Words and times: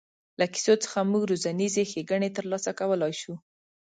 له 0.39 0.45
کیسو 0.53 0.73
څخه 0.83 0.99
موږ 1.11 1.23
روزنیزې 1.31 1.83
ښېګڼې 1.91 2.29
تر 2.37 2.45
لاسه 2.51 2.71
کولای 2.79 3.13
شو. 3.21 3.33